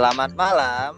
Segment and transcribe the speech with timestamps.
[0.00, 0.92] Selamat malam.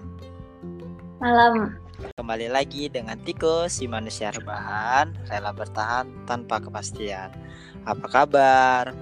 [1.18, 1.74] Malam.
[2.14, 7.34] Kembali lagi dengan Tiko, si manusia rebahan, rela bertahan tanpa kepastian.
[7.82, 8.94] Apa kabar?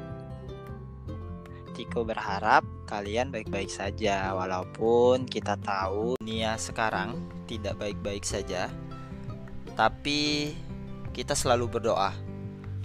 [1.76, 8.72] Tiko berharap kalian baik-baik saja, walaupun kita tahu dunia sekarang tidak baik-baik saja.
[9.76, 10.56] Tapi
[11.12, 12.16] kita selalu berdoa,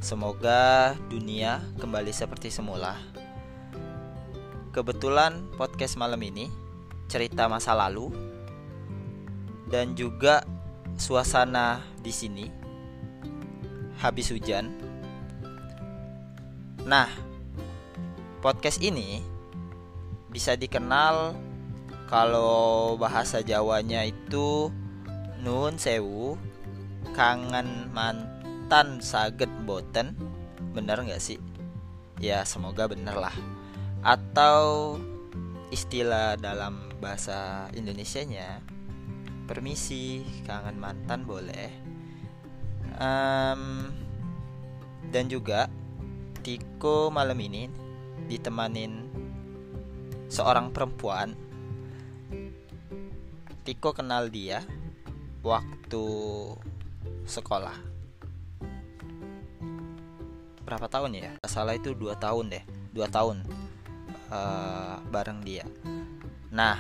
[0.04, 3.00] semoga dunia kembali seperti semula.
[4.76, 6.65] Kebetulan podcast malam ini
[7.06, 8.10] cerita masa lalu
[9.70, 10.46] dan juga
[10.96, 12.46] suasana di sini
[14.00, 14.72] habis hujan.
[16.86, 17.10] Nah,
[18.46, 19.24] podcast ini
[20.30, 21.34] bisa dikenal
[22.06, 24.70] kalau bahasa Jawanya itu
[25.42, 26.38] nun sewu
[27.18, 30.14] kangen mantan saget boten
[30.76, 31.42] bener nggak sih?
[32.22, 33.34] Ya semoga bener lah.
[34.06, 34.98] Atau
[35.74, 38.66] istilah dalam bahasa Indonesianya.
[39.46, 41.70] Permisi kangen mantan boleh.
[42.98, 43.94] Um,
[45.14, 45.70] dan juga
[46.42, 47.70] Tiko malam ini
[48.26, 49.06] ditemanin
[50.26, 51.38] seorang perempuan.
[53.62, 54.66] Tiko kenal dia
[55.46, 56.06] waktu
[57.30, 57.78] sekolah.
[60.66, 61.30] Berapa tahun ya?
[61.46, 63.44] Salah itu dua tahun deh dua tahun
[64.32, 65.68] uh, bareng dia.
[66.56, 66.80] Nah,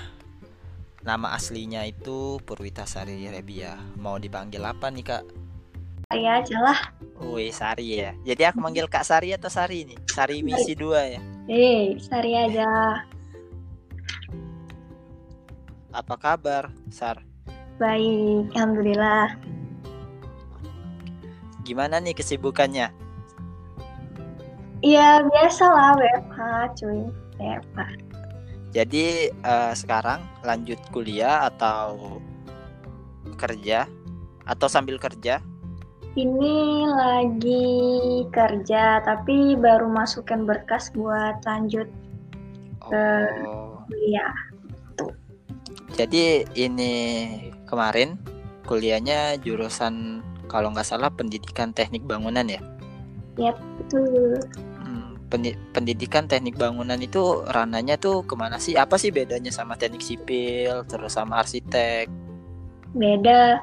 [1.05, 3.77] nama aslinya itu Purwita Sari Rebia.
[4.01, 5.23] Mau dipanggil apa nih kak?
[6.09, 6.79] Sari aja lah.
[7.21, 8.11] Wih Sari ya.
[8.25, 9.97] Jadi aku manggil Kak Sari atau Sari nih?
[10.09, 11.21] Sari misi dua ya.
[11.49, 13.01] Eh, Sari aja.
[15.95, 17.25] Apa kabar, Sar?
[17.81, 19.33] Baik, alhamdulillah.
[21.65, 22.93] Gimana nih kesibukannya?
[24.85, 26.41] Iya biasa lah WFH
[26.77, 27.01] cuy.
[27.41, 28.04] WFH.
[28.75, 32.19] Jadi uh, sekarang lanjut kuliah atau
[33.39, 33.87] kerja
[34.43, 35.39] atau sambil kerja?
[36.15, 37.67] Ini lagi
[38.35, 41.87] kerja tapi baru masukin berkas buat lanjut
[42.83, 43.05] ke
[43.47, 43.79] Oh.
[43.87, 44.35] kuliah.
[45.95, 46.93] Jadi ini
[47.71, 48.19] kemarin
[48.67, 50.19] kuliahnya jurusan
[50.51, 52.59] kalau nggak salah pendidikan teknik bangunan ya.
[53.39, 54.39] Yap, betul.
[55.25, 58.77] Pendi- pendidikan teknik bangunan itu rananya tuh ke mana sih?
[58.77, 62.05] Apa sih bedanya sama teknik sipil terus sama arsitek?
[62.93, 63.59] Beda.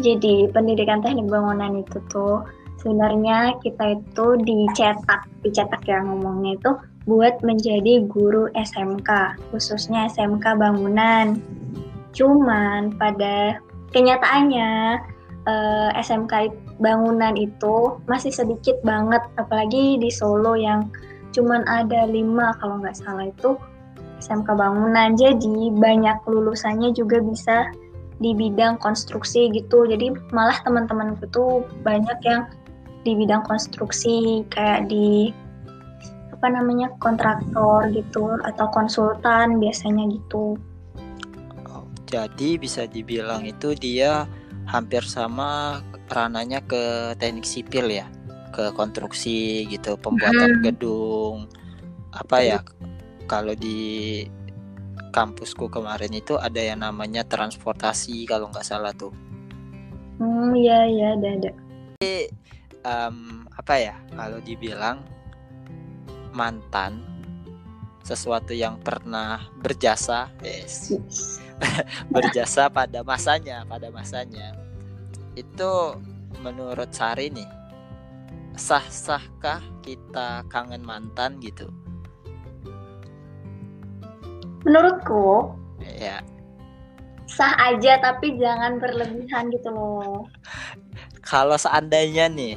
[0.00, 2.42] Jadi pendidikan teknik bangunan itu tuh
[2.80, 6.70] sebenarnya kita itu dicetak, dicetak ya ngomongnya itu
[7.06, 11.38] buat menjadi guru SMK, khususnya SMK bangunan.
[12.14, 13.58] Cuman pada
[13.92, 14.98] kenyataannya
[15.46, 16.32] eh, SMK
[16.82, 20.90] bangunan itu masih sedikit banget, apalagi di Solo yang
[21.32, 23.56] cuman ada lima kalau nggak salah itu
[24.20, 25.14] SMK bangunan.
[25.14, 27.70] Jadi banyak lulusannya juga bisa
[28.22, 29.86] di bidang konstruksi gitu.
[29.86, 32.46] Jadi malah teman-temanku tuh banyak yang
[33.02, 35.34] di bidang konstruksi kayak di
[36.30, 40.58] apa namanya kontraktor gitu atau konsultan biasanya gitu.
[41.70, 44.26] Oh, jadi bisa dibilang itu dia
[44.72, 48.08] hampir sama rananya ke teknik sipil ya,
[48.56, 50.64] ke konstruksi gitu, pembuatan Hmm.
[50.64, 51.38] gedung.
[52.16, 52.58] Apa ya?
[53.28, 54.24] Kalau di
[55.12, 59.12] kampusku kemarin itu ada yang namanya transportasi kalau nggak salah tuh.
[60.16, 61.50] Hmm, iya iya ada ada.
[62.82, 63.94] Em, apa ya?
[64.16, 65.04] Kalau dibilang
[66.32, 67.04] mantan
[68.02, 70.90] sesuatu yang pernah berjasa, yes,
[72.14, 74.61] berjasa pada masanya, pada masanya.
[75.32, 75.96] Itu
[76.40, 77.48] menurut Sari nih,
[78.56, 81.68] sah-sahkah kita kangen mantan gitu?
[84.62, 86.22] Menurutku Ya,
[87.26, 90.30] sah aja tapi jangan berlebihan gitu loh.
[91.24, 92.54] kalau seandainya nih,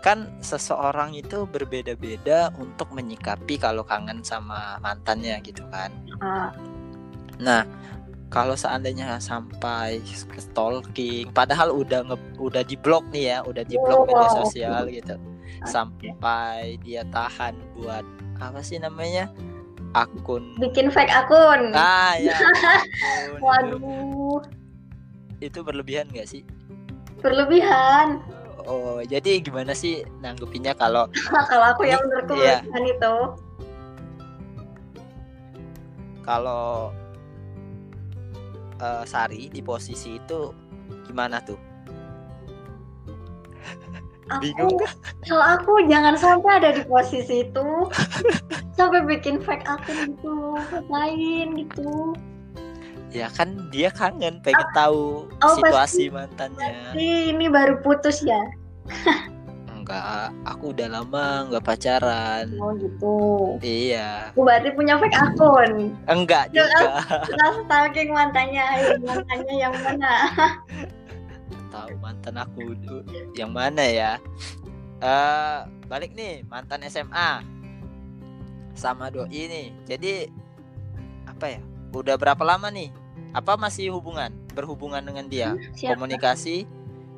[0.00, 5.90] kan seseorang itu berbeda-beda untuk menyikapi kalau kangen sama mantannya gitu kan.
[6.22, 6.54] Ah,
[7.36, 7.68] Nah,
[8.26, 13.78] kalau seandainya sampai ke stalking, padahal udah nge, udah di blok nih ya, udah di
[13.78, 15.14] blok media sosial gitu,
[15.62, 18.02] sampai dia tahan buat
[18.42, 19.30] apa sih namanya
[19.94, 20.58] akun.
[20.58, 21.70] bikin fake akun.
[21.72, 22.36] Ah ya,
[23.44, 24.42] Waduh,
[25.38, 26.42] itu berlebihan gak sih?
[27.24, 28.20] berlebihan.
[28.66, 31.06] Oh, jadi gimana sih nanggepinnya kalau
[31.50, 32.60] Kalau aku yang menurutku iya.
[32.60, 33.14] berlebihan itu.
[36.26, 36.90] kalau
[38.80, 40.52] eh, Sari di posisi itu
[41.06, 41.58] gimana tuh?
[44.26, 44.94] aku Bingung nggak?
[45.22, 47.66] kalau aku jangan sampai ada di posisi itu
[48.74, 50.36] sampai bikin fake akun gitu
[50.90, 52.14] lain gitu
[53.14, 56.92] Ya kan dia kangen pengen tahu oh, situasi mantannya.
[56.98, 58.36] Ih, ini baru putus ya
[59.86, 62.50] Enggak, aku udah lama nggak pacaran.
[62.58, 63.14] oh gitu
[63.62, 67.06] Iya, aku berarti punya fake akun enggak juga.
[67.22, 70.12] Setelah stalking mantannya ayo mantannya yang mana
[71.70, 72.74] Tahu mantan aku
[73.38, 74.12] yang mana ya?
[74.98, 77.46] Eh, balik nih mantan SMA
[78.74, 79.70] sama doi nih.
[79.86, 80.26] Jadi
[81.30, 81.62] apa ya?
[81.94, 82.90] Udah berapa lama nih?
[83.30, 84.34] Apa masih hubungan?
[84.50, 85.54] Berhubungan dengan dia?
[85.78, 86.66] siapa Komunikasi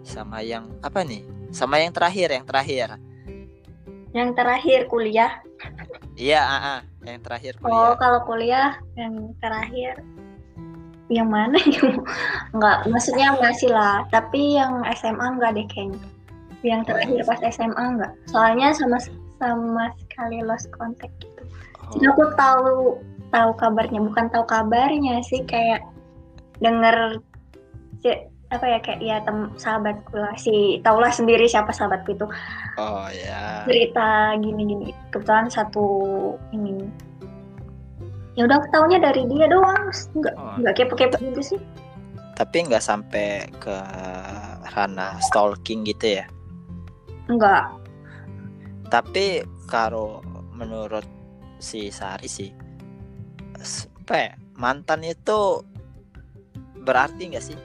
[0.04, 1.37] sama yang apa nih?
[1.50, 2.88] Sama yang terakhir, yang terakhir.
[4.16, 5.44] yang terakhir kuliah.
[6.16, 7.94] Iya, ah, ah, yang terakhir oh kuliah.
[8.00, 10.00] kalau kuliah yang terakhir.
[11.12, 11.58] Yang mana?
[12.56, 14.04] Nggak maksudnya masih lah.
[14.08, 16.00] Tapi yang SMA nggak deh kayaknya.
[16.64, 18.12] Yang terakhir pas SMA nggak.
[18.32, 18.98] Soalnya sama
[19.38, 21.42] sama sekali lost contact gitu.
[21.96, 22.72] Jadi Oh, aku tahu
[23.32, 24.00] tahu kabarnya.
[24.04, 25.84] Bukan tahu kabarnya sih kayak
[26.60, 27.22] denger
[28.48, 32.24] apa ya kayak ya tem sahabatku lah si taulah sendiri siapa sahabatku itu
[32.80, 33.68] oh ya.
[33.68, 35.84] cerita gini-gini kebetulan satu
[36.56, 36.88] ini
[38.40, 40.56] ya udah aku taunya dari dia doang nggak Oh.
[40.64, 41.60] nggak kepo-kepo gitu sih
[42.38, 43.74] Tapi nggak sampai ke
[44.70, 46.24] ranah stalking gitu ya.
[47.26, 47.66] enggak
[48.88, 50.22] Tapi kalau
[50.54, 51.02] menurut
[51.58, 52.48] si Sari sih,
[53.58, 55.60] apa ya, mantan itu
[56.80, 57.58] berarti nggak sih?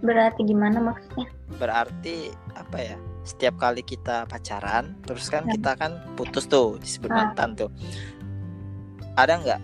[0.00, 1.26] Berarti gimana maksudnya
[1.58, 2.96] Berarti apa ya?
[3.24, 5.56] Setiap kali kita pacaran, terus kan Ya.
[5.56, 7.32] kita kan putus tuh disebut Ah.
[7.32, 7.70] mantan tuh.
[9.16, 9.60] Ada nggak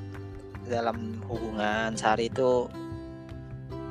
[0.66, 2.66] dalam hubungan Sari itu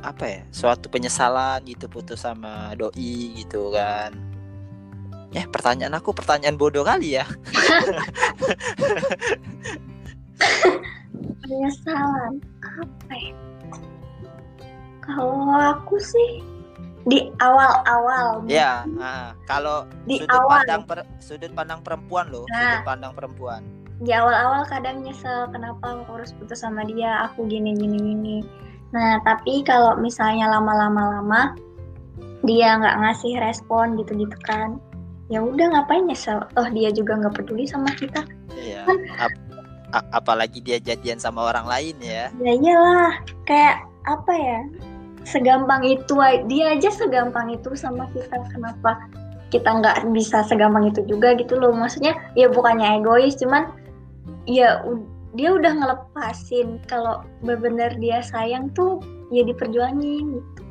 [0.04, 0.42] apa ya?
[0.52, 4.12] Suatu penyesalan gitu putus sama doi gitu kan?
[5.32, 7.26] Ya pertanyaan aku pertanyaan bodoh kali ya.
[11.44, 13.34] penyesalan apa ya
[15.04, 15.36] kalau
[15.76, 16.40] aku sih
[17.04, 22.80] di awal-awal Ya, ah, kalau di sudut awal pandang per- sudut pandang perempuan loh, Nah.
[22.80, 23.62] sudut pandang perempuan.
[24.00, 28.38] di awal-awal kadang nyesel kenapa aku harus putus sama dia aku gini gini gini
[28.92, 31.42] nah tapi kalau misalnya lama-lama lama
[32.44, 34.76] dia nggak ngasih respon gitu gitu kan
[35.32, 38.28] ya udah ngapain nyesel oh dia juga nggak peduli sama kita
[38.60, 38.84] Iya.
[39.94, 42.28] Ap- apalagi dia jadian sama orang lain ya.
[42.42, 43.14] ya iyalah
[43.46, 44.60] kayak apa ya
[45.24, 46.16] segampang itu
[46.48, 49.00] dia aja segampang itu sama kita kenapa
[49.50, 53.70] kita nggak bisa segampang itu juga gitu loh maksudnya ya bukannya egois cuman
[54.50, 54.82] ya
[55.34, 59.02] dia udah ngelepasin kalau bener-bener dia sayang tuh
[59.34, 60.64] ya diperjuangin gitu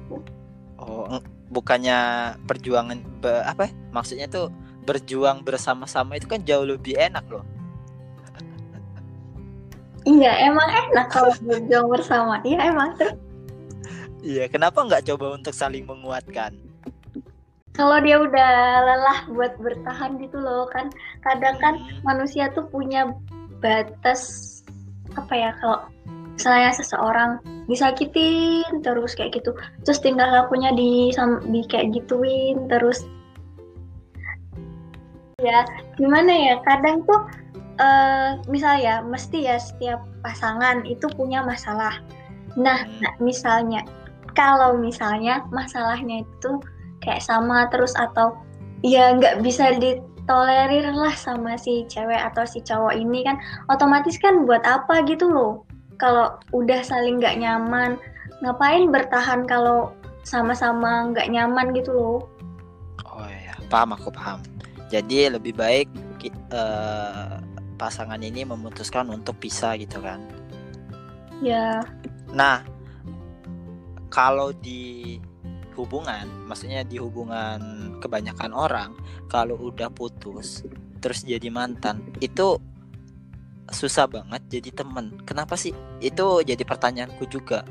[0.82, 1.22] Oh,
[1.54, 1.94] bukannya
[2.42, 3.70] perjuangan be- apa?
[3.70, 3.72] ya?
[3.94, 4.50] Maksudnya tuh
[4.82, 7.46] berjuang bersama-sama itu kan jauh lebih enak loh.
[10.02, 13.14] iya emang enak kalau berjuang bersama iya emang terus
[14.22, 16.54] Iya, kenapa nggak coba untuk saling menguatkan?
[17.72, 18.52] kalau dia udah
[18.84, 20.92] lelah buat bertahan gitu loh kan.
[21.24, 23.08] Kadang kan Hmm, manusia tuh punya
[23.64, 24.50] batas
[25.16, 25.78] apa ya kalau
[26.36, 27.30] misalnya seseorang
[27.68, 29.52] disakitin terus kayak gitu
[29.84, 31.12] terus tinggal lakunya di
[31.48, 33.04] di kayak gituin terus.
[35.40, 35.64] Ya
[35.96, 37.20] gimana ya kadang tuh
[37.80, 41.98] eh misalnya mesti ya setiap pasangan itu punya masalah.
[42.52, 43.80] Nah, nah misalnya
[44.32, 46.50] kalau misalnya masalahnya itu
[47.02, 48.36] kayak sama terus atau
[48.82, 53.38] ya nggak bisa ditolerir lah sama si cewek atau si cowok ini kan
[53.70, 55.66] otomatis kan buat apa gitu loh
[55.98, 57.98] kalau udah saling nggak nyaman
[58.42, 62.20] ngapain bertahan kalau sama-sama nggak nyaman gitu loh
[63.12, 64.40] Oh ya, paham aku paham.
[64.88, 65.88] Jadi lebih baik
[66.24, 67.34] eh,
[67.76, 70.20] pasangan ini memutuskan untuk pisah gitu kan.
[71.42, 71.82] ya
[72.32, 72.62] Nah,
[74.12, 75.16] kalau di
[75.72, 78.92] hubungan, maksudnya di hubungan kebanyakan orang,
[79.32, 80.60] kalau udah putus
[81.00, 82.60] terus jadi mantan, itu
[83.72, 85.16] susah banget jadi temen.
[85.24, 85.72] Kenapa sih?
[85.98, 87.64] Itu jadi pertanyaanku juga.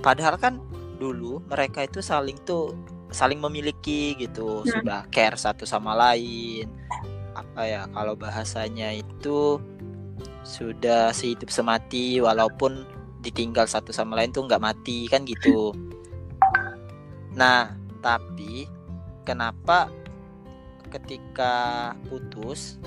[0.00, 0.62] Padahal kan
[1.02, 2.72] dulu mereka itu saling tuh
[3.10, 4.70] saling memiliki gitu, Hmm.
[4.70, 6.70] sudah care satu sama lain.
[7.34, 7.82] Apa ya?
[7.90, 9.58] Kalau bahasanya itu
[10.46, 12.86] sudah sehidup semati walaupun
[13.28, 15.76] ditinggal satu sama lain tuh nggak mati kan gitu.
[17.36, 18.64] Nah, tapi
[19.22, 19.92] kenapa
[20.88, 22.80] ketika putus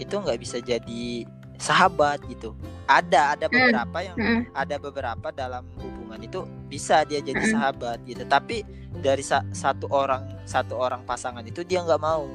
[0.00, 1.28] itu nggak bisa jadi
[1.60, 2.56] sahabat gitu?
[2.88, 3.54] Ada ada Hmm.
[3.54, 4.40] beberapa yang Mm-mm.
[4.56, 7.52] ada beberapa dalam hubungan itu bisa dia jadi Mm-mm.
[7.54, 8.24] sahabat gitu.
[8.26, 8.66] Tapi
[8.98, 12.26] dari sa- satu orang satu orang pasangan itu dia nggak mau.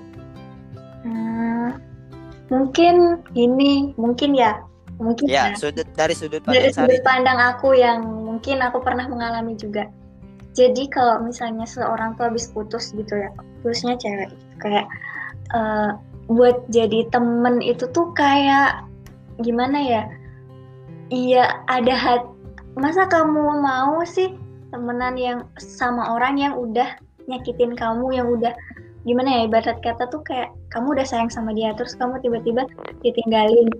[1.03, 1.77] Hmm,
[2.51, 4.59] mungkin ini, mungkin ya,
[4.97, 5.57] mungkin ya, ya.
[5.57, 6.81] sudut dari sudut Dari pandang Sari.
[6.89, 9.89] sudut pandang aku yang mungkin aku pernah mengalami juga.
[10.57, 13.29] Jadi kalau misalnya seorang tuh habis putus gitu ya,
[13.61, 14.85] putusnya cewek gitu, kayak
[15.53, 15.91] eh,
[16.27, 18.81] buat jadi temen itu tuh kayak
[19.45, 20.03] gimana ya?
[21.13, 22.23] Iya ada hat
[22.75, 24.33] masa kamu mau sih
[24.73, 26.99] temenan yang sama orang yang udah
[27.29, 28.51] nyakitin kamu yang udah
[29.07, 32.67] gimana ya ibarat kata tuh kayak kamu udah sayang sama dia terus kamu tiba-tiba
[32.99, 33.71] ditinggalin.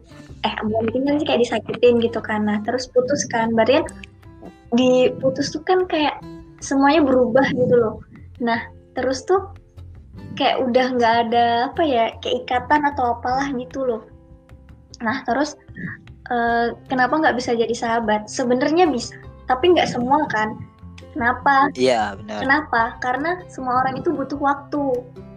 [0.48, 3.52] Eh bukan ditinggalin sih kayak disakitin gitu nah terus putus kan.
[3.52, 3.86] Berarti kan
[4.72, 6.24] diputus tuh kan kayak
[6.64, 7.96] semuanya berubah gitu loh.
[8.40, 9.52] Nah terus tuh
[10.40, 14.02] kayak udah nggak ada apa ya kayak ikatan atau apalah gitu loh.
[15.04, 15.60] Nah terus
[16.32, 18.32] eh, kenapa nggak bisa jadi sahabat?
[18.32, 20.60] Sebenarnya bisa tapi nggak semua kan
[21.18, 22.40] kenapa Iya, benar.
[22.46, 22.82] Kenapa?
[23.02, 24.86] Karena semua orang itu butuh waktu.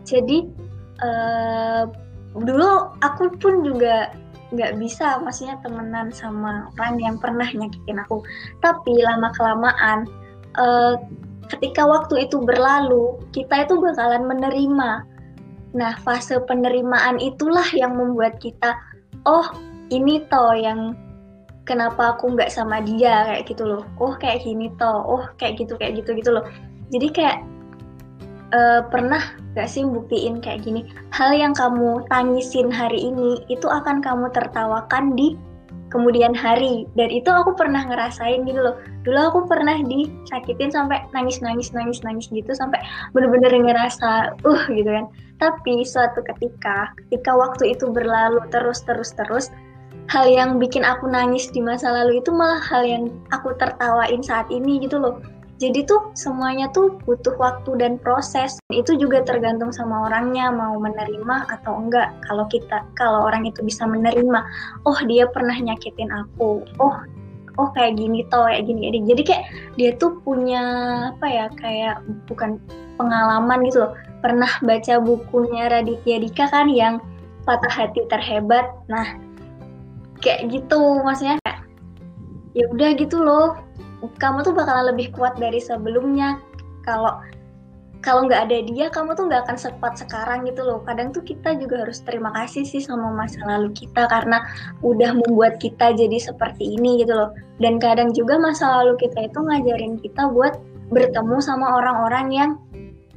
[0.04, 0.46] Jadi
[1.00, 1.82] eh,
[2.37, 2.70] dulu
[3.00, 4.12] aku pun juga
[4.50, 8.20] nggak bisa, maksudnya temenan sama orang yang pernah nyakitin aku.
[8.60, 10.04] Tapi lama kelamaan,
[10.58, 10.94] eh,
[11.50, 15.06] ketika waktu itu berlalu, kita itu bakalan menerima.
[15.70, 18.75] Nah, fase penerimaan itulah yang membuat kita,
[19.22, 19.46] oh
[19.94, 20.99] ini toh yang
[21.70, 23.86] kenapa aku nggak sama dia kayak gitu loh.
[24.02, 25.06] Oh kayak gini toh.
[25.06, 26.42] Oh kayak gitu kayak gitu gitu loh.
[26.90, 27.38] Jadi kayak
[28.50, 29.22] eh, pernah
[29.54, 35.14] gak sih buktiin kayak gini hal yang kamu tangisin hari ini itu akan kamu tertawakan
[35.14, 35.38] di
[35.90, 36.86] kemudian hari.
[36.94, 38.78] Dan itu aku pernah ngerasain gitu loh.
[39.02, 42.78] Dulu aku pernah disakitin sampai nangis nangis nangis nangis gitu sampai
[43.12, 45.10] bener-bener ngerasa uh gitu kan.
[45.42, 49.50] Tapi suatu ketika ketika waktu itu berlalu terus terus terus
[50.11, 54.50] hal yang bikin aku nangis di masa lalu itu malah hal yang aku tertawain saat
[54.50, 55.23] ini gitu loh.
[55.61, 58.57] Jadi tuh semuanya tuh butuh waktu dan proses.
[58.73, 62.11] Itu juga tergantung sama orangnya mau menerima atau enggak.
[62.25, 64.40] Kalau kita kalau orang itu bisa menerima,
[64.88, 66.64] oh dia pernah nyakitin aku.
[66.81, 66.97] Oh
[67.61, 68.99] oh kayak gini toh kayak gini, gini.
[69.05, 69.45] Jadi kayak
[69.76, 70.62] dia tuh punya
[71.12, 72.57] apa ya kayak bukan
[72.97, 73.93] pengalaman gitu loh.
[74.25, 77.05] Pernah baca bukunya Raditya Dika kan yang
[77.45, 78.64] patah hati terhebat.
[78.88, 79.29] Nah,
[80.20, 81.60] kayak gitu maksudnya kayak
[82.54, 83.58] ya udah gitu loh.
[84.00, 86.40] Kamu tuh bakalan lebih kuat dari sebelumnya.
[86.84, 87.20] Kalau
[88.00, 90.80] kalau nggak ada dia kamu tuh nggak akan sekuat sekarang gitu loh.
[90.88, 94.40] Kadang tuh kita juga harus terima kasih sih sama masa lalu kita karena
[94.80, 97.30] udah membuat kita jadi seperti ini gitu loh.
[97.60, 100.56] Dan kadang juga masa lalu kita itu ngajarin kita buat
[100.90, 102.50] bertemu sama orang-orang yang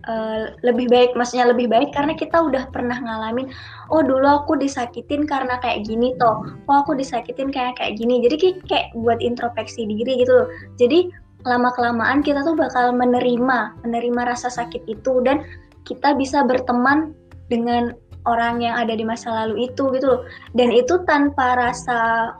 [0.07, 3.48] uh, lebih baik maksudnya lebih baik karena kita udah pernah ngalamin
[3.91, 8.24] oh dulu aku disakitin karena kayak gini toh oh aku disakitin kayak kayak gini.
[8.24, 10.48] Jadi kayak, kayak buat introspeksi diri gitu loh.
[10.77, 11.10] Jadi
[11.43, 15.43] lama kelamaan kita tuh bakal menerima menerima rasa sakit itu dan
[15.83, 17.12] kita bisa berteman
[17.51, 17.91] dengan
[18.24, 20.22] orang yang ada di masa lalu itu gitu loh.
[20.55, 22.31] Dan itu tanpa rasa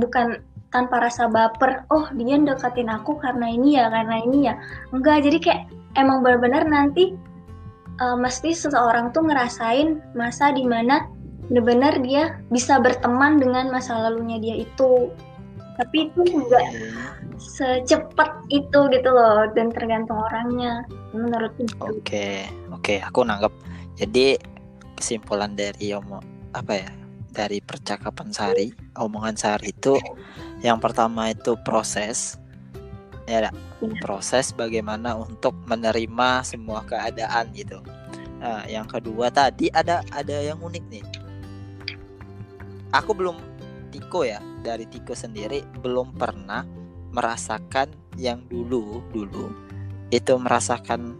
[0.00, 0.40] bukan
[0.74, 4.54] tanpa rasa baper oh dia deketin aku karena ini ya karena ini ya
[4.90, 5.62] enggak jadi kayak
[5.96, 7.14] emang benar-benar nanti
[8.02, 11.06] uh, mesti seseorang tuh ngerasain masa di mana
[11.46, 15.14] benar-benar dia bisa berteman dengan masa lalunya dia itu
[15.76, 16.60] tapi itu juga
[17.36, 21.68] secepat itu gitu loh dan tergantung orangnya menurutku.
[21.84, 22.36] Oke, okay.
[22.72, 23.52] oke, okay, aku nanggap.
[24.00, 24.40] Jadi
[24.96, 26.24] kesimpulan dari omong
[26.56, 26.90] apa ya?
[27.36, 30.00] Dari percakapan Sari, omongan Sari itu
[30.64, 32.40] yang pertama itu proses,
[33.28, 33.52] ya, ya.
[34.00, 37.84] proses bagaimana untuk menerima semua keadaan gitu.
[38.40, 41.04] Nah, yang kedua tadi ada ada yang unik nih.
[42.96, 43.36] Aku belum
[43.92, 46.64] Tiko ya dari Tiko sendiri belum pernah
[47.12, 49.52] merasakan yang dulu dulu
[50.12, 51.16] itu merasakan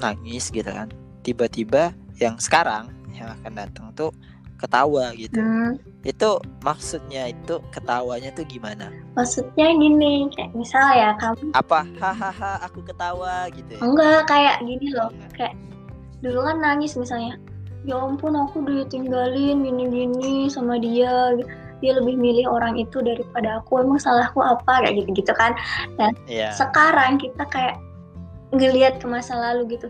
[0.00, 0.88] nangis gitu kan
[1.20, 4.10] tiba-tiba yang sekarang yang akan datang tuh
[4.60, 5.40] ketawa gitu.
[5.40, 8.92] Hmm, itu maksudnya itu ketawanya tuh gimana?
[9.16, 11.88] Maksudnya gini kayak misal ya kamu apa?
[11.96, 13.80] Hahaha aku ketawa gitu ya?
[13.80, 15.56] Enggak kayak gini loh kayak
[16.20, 17.40] dulu kan nangis misalnya.
[17.88, 21.32] Ya ampun aku ditinggalin gini-gini sama dia.
[21.80, 23.80] Dia lebih milih orang itu daripada aku.
[23.80, 24.84] Emang salahku apa?
[24.84, 25.56] Kayak gitu-gitu kan.
[25.96, 26.52] Dan Iya.
[26.52, 27.80] sekarang kita kayak
[28.52, 29.88] ngelihat ke masa lalu gitu.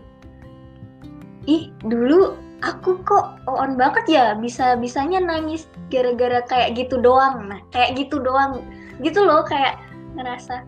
[1.51, 7.49] Ih dulu aku kok on banget ya bisa bisanya nangis gara-gara kayak gitu doang.
[7.49, 8.61] Nah kayak gitu doang.
[9.01, 9.81] Gitu loh kayak
[10.13, 10.61] ngerasa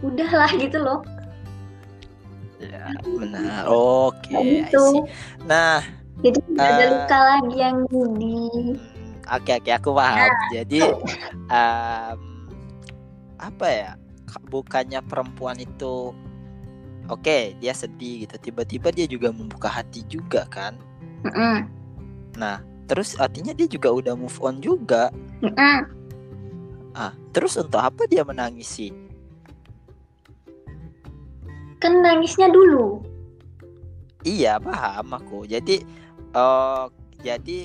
[0.00, 1.00] udahlah gitu loh.
[2.60, 3.64] Ya, benar.
[3.68, 5.08] Oke I gitu.
[5.48, 5.80] nah
[6.20, 8.36] jadi tidak ada Eh, luka lagi yang di
[8.76, 10.32] hmm, oke oke aku paham.
[10.52, 10.80] Jadi
[11.48, 12.20] em,
[13.40, 13.90] apa ya
[14.28, 16.12] ka- bukannya perempuan itu
[17.10, 20.78] oke dia sedih gitu tiba-tiba dia juga membuka hati juga kan
[21.20, 21.68] Mm-mm.
[22.40, 25.12] Nah, terus artinya dia juga udah move on juga.
[25.44, 25.78] Mm-mm.
[26.96, 28.92] Ah, terus untuk apa dia menangis sih?
[31.80, 33.00] kan nangisnya dulu
[34.20, 35.48] Iya, paham aku.
[35.48, 35.80] Jadi
[36.36, 36.84] eh
[37.24, 37.58] jadi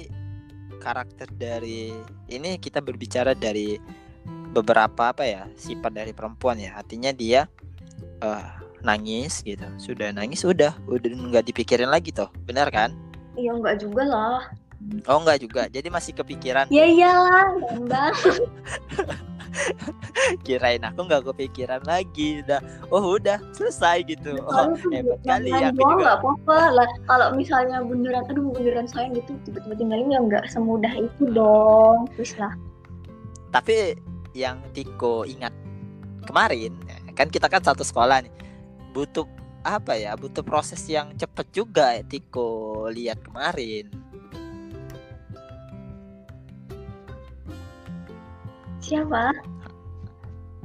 [0.79, 1.91] karakter dari
[2.31, 3.75] ini kita berbicara dari
[4.55, 6.79] beberapa apa ya sifat dari perempuan ya.
[6.79, 7.43] Artinya dia
[8.23, 8.47] eh
[8.85, 9.65] nangis gitu.
[9.81, 12.29] Sudah nangis udah, udah nggak dipikirin lagi toh.
[12.45, 12.93] Benar kan?
[13.35, 14.41] iya enggak juga lah
[15.09, 15.65] Oh enggak juga.
[15.65, 16.69] Jadi masih kepikiran.
[16.69, 17.57] ya iyalah
[17.89, 18.13] bang
[20.45, 22.43] Kirain aku nggak kepikiran lagi.
[22.45, 22.61] Udah,
[22.93, 24.37] oh udah selesai gitu.
[24.45, 25.95] Oh, hebat kali jangan aku juga.
[26.03, 30.93] nggak apa-apa lah kalau misalnya beneran aduh beneran sayang gitu tiba-tiba tinggalin ya nggak semudah
[30.93, 32.53] itu dong terus lah
[33.49, 33.95] Tapi
[34.35, 35.55] yang Tiko ingat
[36.27, 36.75] kemarin
[37.15, 38.33] kan kita kan satu sekolah nih.
[38.95, 39.27] Butuh
[39.67, 40.15] apa ya?
[40.15, 44.05] Butuh proses yang cepet juga ya Tiko lihat kemarin.
[48.85, 49.33] siapa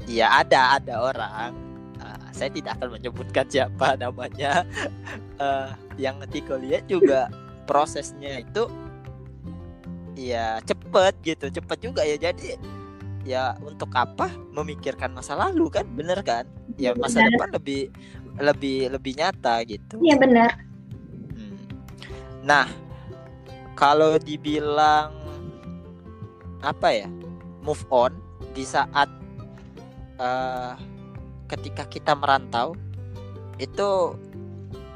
[0.04, 1.52] Iya ada ada orang.
[2.00, 4.62] Ah, saya tidak akan menyebutkan siapa namanya.
[5.40, 7.32] Eh, yang Tiko lihat juga
[7.64, 8.68] prosesnya itu
[10.12, 12.20] ya cepet gitu, cepet juga ya.
[12.20, 12.60] Jadi
[13.24, 16.44] ya untuk apa memikirkan masa lalu kan, bener kan?
[16.76, 17.88] Ya masa depan lebih
[18.40, 20.00] lebih lebih nyata gitu.
[20.00, 20.50] iya benar
[21.30, 21.56] Hmm.
[22.42, 22.66] Nah,
[23.72, 25.12] kalau dibilang
[26.60, 27.08] apa ya,
[27.60, 28.12] move on
[28.50, 29.08] di saat
[30.16, 30.72] eh,
[31.46, 32.76] ketika kita merantau
[33.56, 34.16] itu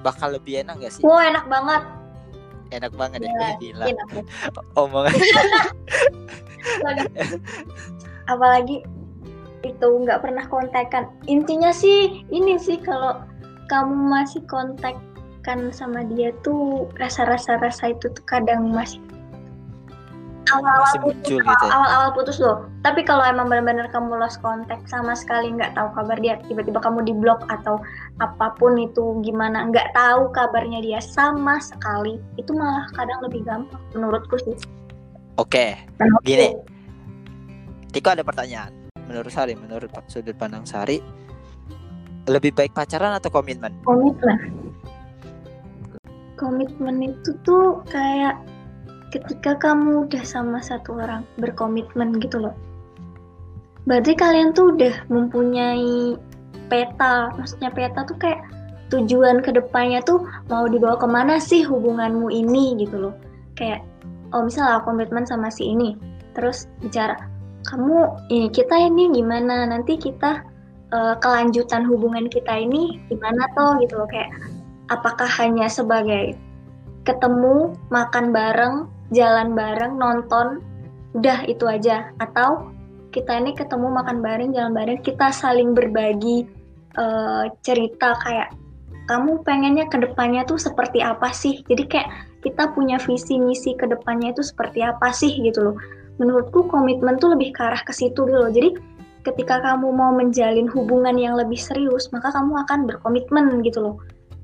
[0.01, 1.03] bakal lebih enak gak sih?
[1.03, 1.83] wow enak banget
[2.73, 3.85] Enak banget ya, Eh, gila.
[3.87, 4.09] enak.
[4.81, 5.13] Omongan
[8.27, 8.83] apalagi
[9.63, 13.21] itu nggak pernah kontekan intinya sih ini sih kalau
[13.71, 19.01] kamu masih kontakkan sama dia tuh rasa-rasa rasa itu tuh kadang masih
[20.53, 21.41] awal-awal putus gitu.
[21.41, 21.73] ya.
[21.73, 26.21] awal-awal putus loh tapi kalau emang benar-benar kamu lost contact sama sekali nggak tahu kabar
[26.21, 27.81] dia tiba-tiba kamu di blok atau
[28.21, 33.81] apa pun itu gimana nggak tahu kabarnya dia sama sekali itu malah kadang lebih gampang
[33.97, 34.57] menurutku sih
[35.35, 36.31] Oke, Menurutku.
[36.31, 36.47] gini.
[37.91, 38.71] Tiko ada pertanyaan.
[39.11, 41.03] Menurut Sari, menurut sudut pandang Sari,
[42.29, 43.73] lebih baik pacaran atau komitmen?
[43.85, 44.39] komitmen.
[46.35, 48.41] Komitmen itu tuh kayak
[49.15, 52.55] ketika kamu udah sama satu orang berkomitmen gitu loh.
[53.87, 56.19] Berarti kalian tuh udah mempunyai
[56.67, 57.31] peta.
[57.39, 58.43] Maksudnya peta tuh kayak
[58.91, 63.15] tujuan ke depannya tuh mau dibawa ke mana sih hubunganmu ini gitu loh.
[63.55, 63.87] Kayak
[64.35, 65.95] oh misalnya komitmen sama si ini.
[66.35, 67.15] Terus bicara
[67.71, 69.69] kamu ini kita ini gimana?
[69.71, 70.43] Nanti kita
[70.95, 74.31] eh, kelanjutan hubungan kita ini gimana toh gitu loh kayak
[74.89, 76.39] apakah hanya sebagai
[77.05, 80.65] ketemu makan bareng jalan bareng nonton
[81.15, 82.11] udah itu aja.
[82.19, 82.73] Atau
[83.15, 86.49] kita ini ketemu makan bareng jalan bareng kita saling berbagi
[86.99, 88.51] eh, cerita kayak
[89.05, 91.61] kamu pengennya ke depannya tuh seperti apa sih?
[91.69, 95.77] Jadi kayak kita punya visi misi ke depannya itu seperti apa sih gitu loh.
[96.17, 98.49] Menurutku komitmen tuh lebih ke arah ke situ gitu loh.
[98.49, 98.77] Jadi
[99.25, 103.97] ketika kamu mau menjalin hubungan yang lebih serius maka kamu akan berkomitmen gitu loh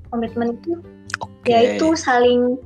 [0.09, 0.81] komitmen itu
[1.21, 1.53] Oke.
[1.53, 2.57] yaitu saling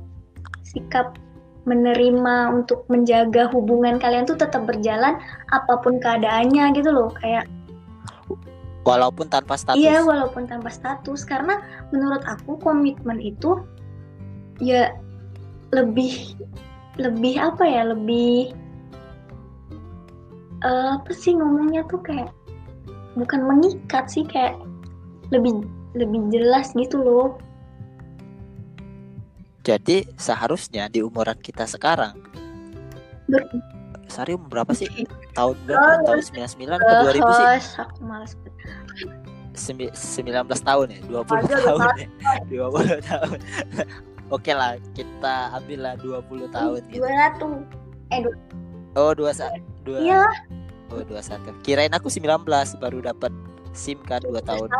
[0.63, 1.19] sikap
[1.65, 5.17] menerima untuk menjaga hubungan kalian tuh tetap berjalan
[5.49, 7.49] apa pun keadaannya gitu loh kayak
[8.85, 9.81] walaupun tanpa status.
[9.81, 13.65] iya walaupun tanpa status karena menurut aku komitmen itu
[14.61, 14.93] ya
[15.73, 16.37] lebih
[17.01, 18.53] lebih apa ya lebih
[20.61, 22.31] eh, apa sih ngomongnya tuh kayak
[23.15, 24.55] bukan mengikat sih kayak
[25.31, 25.63] lebih
[25.95, 27.29] lebih jelas gitu loh
[29.65, 32.13] Jadi seharusnya di umuran kita sekarang,
[33.25, 33.49] Ber-
[34.05, 34.85] Sari umur berapa sih?
[35.33, 36.05] Tahun Oh, berapa?
[36.05, 37.45] Tahun 99 ke 2000 sih?
[37.49, 38.29] Host, aku banget.
[39.57, 42.07] Sembi- 19 tahun ya, 20 Aduh, tahun ya.
[42.45, 43.37] 20 tahun.
[44.37, 47.01] Oke lah, kita ambil lah 20 tahun gitu.
[47.01, 47.45] Dua ratu.
[48.13, 48.33] Eh, dua.
[48.93, 49.65] Oh, 21.
[49.85, 50.23] Dua, Iya,
[50.93, 51.65] Oh, 21.
[51.65, 52.45] Kirain aku 19
[52.77, 53.33] baru dapat
[53.73, 54.69] SIM kan 2 tahun.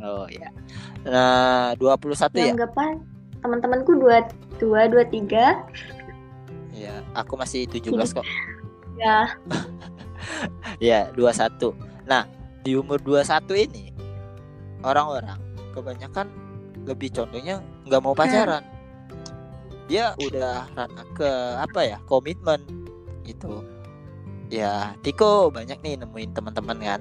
[0.00, 0.48] Oh ya.
[1.04, 2.52] Nah, 21 ya?
[2.56, 3.04] Anggapan
[3.44, 4.24] teman-temanku dua,
[4.56, 5.60] dua, dua, tiga.
[6.72, 8.24] Ya, aku masih 17 kok.
[8.96, 9.28] Ya,
[10.80, 11.76] Ya, 21.
[12.08, 12.24] Nah,
[12.64, 13.92] di umur 21 ini
[14.80, 15.36] orang-orang
[15.76, 16.32] kebanyakan
[16.88, 18.64] lebih condongnya nggak mau pacaran.
[19.84, 20.64] Dia udah
[21.12, 21.28] ke
[21.60, 21.98] apa ya?
[22.08, 22.60] komitmen
[23.30, 23.62] gitu.
[24.50, 27.00] Ya, Tiko banyak nih nemuin teman-teman kan.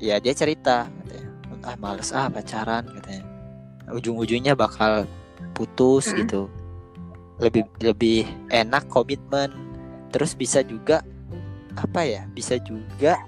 [0.00, 1.28] Ya, dia cerita katanya,
[1.64, 3.24] "Ah, males ah pacaran," katanya.
[3.92, 5.04] Ujung-ujungnya bakal
[5.52, 6.24] putus Hmm.
[6.24, 6.42] gitu.
[7.36, 9.52] lebih lebih enak komitmen
[10.08, 11.04] terus bisa juga
[11.76, 13.20] apa ya bisa juga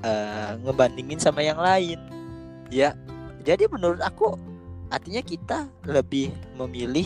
[0.00, 2.00] uh, ngebandingin sama yang lain
[2.72, 2.96] ya
[3.44, 4.32] jadi menurut aku
[4.88, 7.04] artinya kita lebih memilih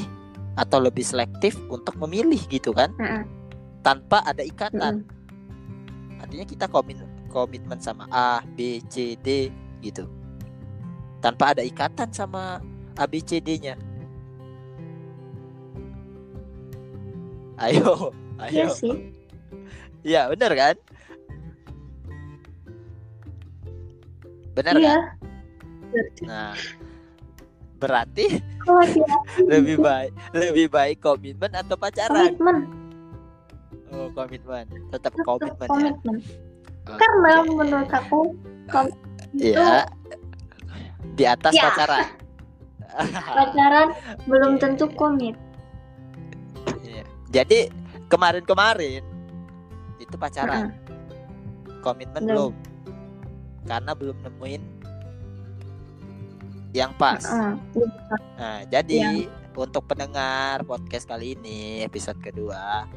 [0.54, 3.26] atau lebih selektif untuk memilih gitu kan Mm-mm.
[3.84, 5.04] Tanpa ada ikatan.
[6.18, 6.96] Artinya kita komit
[7.28, 9.52] komitmen sama A B C D
[9.84, 10.08] gitu.
[11.20, 12.64] Tanpa ada ikatan sama
[12.96, 13.76] A B C D nya
[17.54, 18.10] ayo
[18.50, 18.74] Iya ayo.
[18.74, 18.98] sih.
[20.02, 20.74] ya benar kan?
[24.54, 24.90] Benar Iya.
[24.90, 25.00] kan?
[26.26, 26.54] Nah
[27.78, 28.40] berarti
[28.96, 29.16] dia
[29.54, 32.32] lebih baik lebih baik komitmen atau pacaran?
[32.34, 32.58] Komitmen,
[33.94, 36.16] oh komitmen tetap tetap komitmen ya komitmen.
[36.84, 37.50] Karena Oke.
[37.54, 38.20] menurut aku
[38.68, 39.86] komitmen itu ya
[41.14, 41.70] di atas Ya.
[41.70, 42.06] pacaran
[43.38, 43.88] pacaran
[44.26, 45.34] belum tentu komit.
[46.82, 47.02] Iya.
[47.30, 47.58] jadi
[48.06, 49.02] kemarin-kemarin
[49.98, 50.74] itu pacaran
[51.80, 52.52] komitmen Belum.
[52.52, 52.52] belum
[53.64, 54.62] karena belum nemuin
[56.74, 57.22] yang pas.
[58.34, 62.90] Nah, jadi Yang- untuk pendengar podcast kali ini episode kedua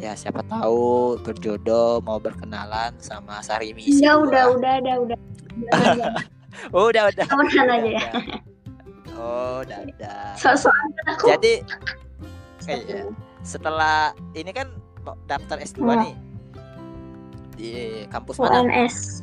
[0.00, 4.24] ya siapa tahu berjodoh mau berkenalan sama Sarimi Ya dua.
[4.26, 5.18] udah udah ada udah.
[5.68, 6.12] Jangan, jangan.
[6.72, 7.26] Oh, udah udah.
[7.28, 8.02] Aja ya.
[9.20, 10.32] Oh, udah udah.
[10.32, 11.28] Sok-sokan aku.
[11.28, 11.60] Jadi
[12.64, 13.04] iya.
[13.42, 14.72] setelah ini kan
[15.28, 16.00] daftar S2 Hmm.
[16.00, 16.14] nih
[17.52, 17.70] di
[18.08, 18.64] kampus mana?
[18.64, 19.20] UNS.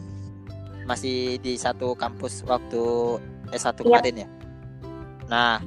[0.86, 3.18] Masih di satu kampus waktu
[3.50, 3.82] S1 Iya.
[3.82, 4.28] kemarin ya.
[5.26, 5.58] Nah,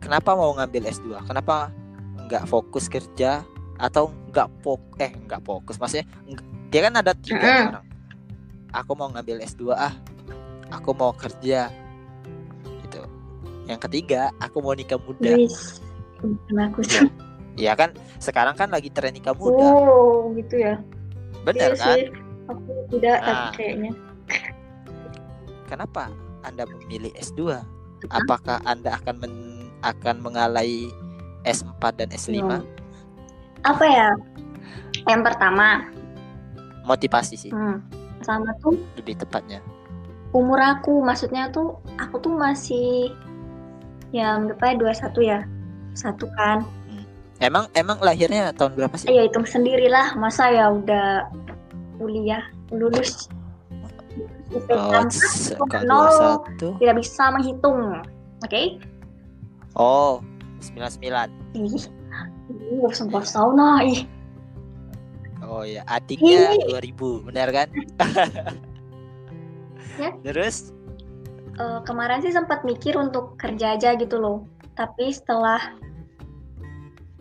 [0.00, 1.20] kenapa mau ngambil S2?
[1.22, 1.68] Kenapa
[2.30, 3.42] nggak fokus kerja
[3.76, 6.06] atau nggak fok eh nggak fokus maksudnya
[6.70, 7.68] dia kan ada tiga Mm-mm.
[7.74, 7.86] orang.
[8.70, 9.90] Aku mau ngambil S2 ah.
[10.70, 11.66] Aku mau kerja.
[12.86, 13.02] Gitu.
[13.66, 15.34] Yang ketiga, aku mau nikah muda.
[15.34, 15.82] Wis.
[16.54, 16.86] Bagus.
[16.86, 17.10] sih.
[17.58, 17.90] Iya kan
[18.22, 19.66] sekarang kan lagi tren nikah muda.
[19.66, 20.78] Oh, gitu ya.
[21.42, 21.98] Bener Iya kan?
[22.46, 23.52] Aku tidak tapi Nah.
[23.58, 23.90] kayaknya.
[25.66, 27.58] Kenapa Anda memilih S2?
[28.06, 30.86] Apakah Anda akan men- akan mengalai
[31.44, 32.40] S4 dan S5?
[32.40, 32.64] Hmm.
[33.64, 34.08] Apa ya?
[35.06, 35.86] Yang pertama,
[36.84, 37.78] Motivasi sih hmm,
[38.24, 39.60] sama tuh lebih tepatnya.
[40.30, 43.10] umur aku, maksudnya tuh aku tuh masih
[44.14, 45.40] ya anggap aja 21 ya.
[45.94, 46.62] Satu kan.
[47.40, 49.08] Emang emang lahirnya tahun berapa sih?
[49.10, 51.26] Ya hitung sendirilah, masa ya udah
[51.98, 53.26] kuliah, lulus.
[54.70, 55.06] Oh,
[55.70, 56.42] kok nol.
[56.58, 56.82] 21.
[56.82, 57.80] tidak bisa menghitung.
[58.42, 58.82] Oke?
[59.78, 60.18] Oh,
[60.60, 61.28] 99.
[61.56, 61.88] Ih,
[62.52, 63.80] ih, sempat tahun lah.
[63.84, 64.04] Ih,
[65.50, 66.68] Oh ya, adiknya Ih.
[66.68, 67.68] 2000, benar kan?
[69.98, 70.14] Ya.
[70.24, 70.72] Terus
[71.58, 74.46] eh, kemarin sih sempat mikir untuk kerja aja gitu loh.
[74.78, 75.58] Tapi setelah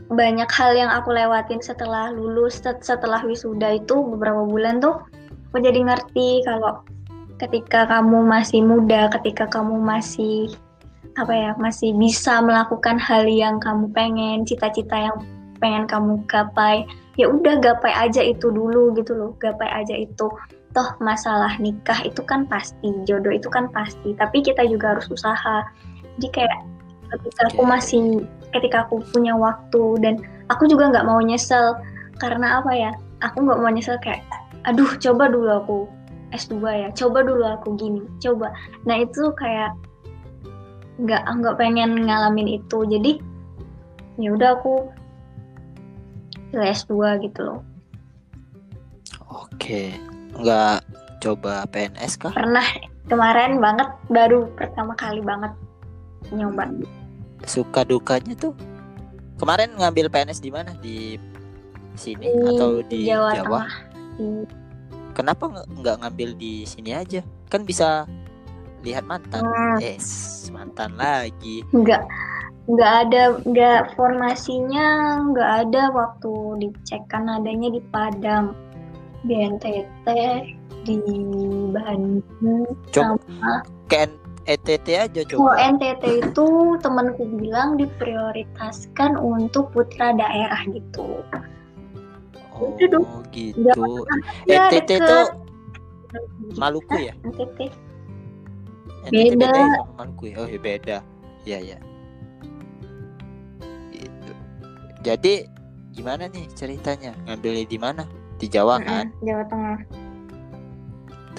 [0.10, 5.02] banyak hal yang aku lewatin setelah lulus, set- setelah wisuda itu beberapa bulan tuh,
[5.52, 6.82] aku jadi ngerti kalau
[7.41, 10.54] ketika kamu masih muda, ketika kamu masih
[11.17, 15.17] apa ya, masih bisa melakukan hal yang kamu pengen, cita-cita yang
[15.60, 16.88] pengen kamu gapai,
[17.19, 20.32] ya udah gapai aja itu dulu gitu loh, gapai aja itu.
[20.72, 24.13] Toh masalah nikah itu kan pasti jodoh itu kan pasti.
[24.15, 25.65] Tapi kita juga harus usaha.
[26.15, 26.60] Jadi kayak
[27.10, 28.02] ketika aku masih
[28.54, 31.74] ketika aku punya waktu dan aku juga nggak mau nyesel.
[32.22, 32.91] Karena apa ya
[33.26, 34.22] aku nggak mau nyesel kayak
[34.67, 35.78] aduh coba dulu aku
[36.36, 38.54] S2 ya coba dulu aku gini coba.
[38.86, 39.74] Nah itu kayak
[40.99, 43.12] nggak nggak pengen ngalamin itu jadi
[44.19, 44.91] ya udah aku
[46.51, 47.62] pilih S2 gitu loh
[49.29, 49.83] oke,
[50.35, 50.83] nggak
[51.23, 52.33] coba PNS kah?
[52.35, 52.65] pernah
[53.07, 55.51] kemarin banget baru pertama kali banget
[56.35, 56.67] nyoba
[57.47, 58.51] Suka dukanya tuh
[59.39, 60.75] kemarin ngambil PNS di mana?
[60.83, 61.15] Di
[61.95, 63.59] sini Di atau di Jawa, Jawa?
[63.63, 63.73] Tengah
[64.19, 64.27] di
[65.15, 67.23] Kenapa nggak ngambil di sini aja?
[67.51, 68.07] Kan bisa
[68.82, 69.44] lihat mantan.
[69.44, 70.08] Hmm, Yes,
[70.50, 71.62] mantan lagi.
[71.72, 72.04] nggak
[72.70, 74.88] nggak ada nggak formasinya
[75.34, 78.54] nggak ada waktu dicek kan adanya di Padang
[79.26, 80.08] di NTT
[80.86, 80.96] di
[81.74, 85.58] Bandung sama ke N- ETT aja oh coba.
[85.60, 86.48] NTT itu
[86.80, 91.26] temanku bilang diprioritaskan untuk putra daerah gitu
[92.60, 93.02] Oh, udah
[93.34, 94.06] gitu.
[94.46, 95.10] NTT deket.
[95.10, 95.26] tuh
[96.54, 97.13] Maluku ya?
[97.24, 97.70] NTT
[99.07, 99.49] NTT Beda.
[99.55, 100.35] ya Maluku ya?
[100.43, 100.97] Oh, iya beda.
[101.47, 101.77] Iya, iya.
[103.95, 104.31] Gitu.
[105.05, 105.33] Jadi
[105.95, 107.15] gimana nih ceritanya?
[107.27, 108.03] Ngambilnya di mana?
[108.39, 109.12] Di Jawa kan?
[109.12, 109.79] Mm-mm, Jawa Tengah